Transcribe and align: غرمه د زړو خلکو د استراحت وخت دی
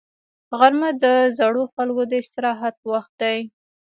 غرمه 0.59 0.89
د 1.03 1.05
زړو 1.37 1.63
خلکو 1.73 2.03
د 2.09 2.11
استراحت 2.23 2.75
وخت 2.91 3.11
دی 3.21 3.39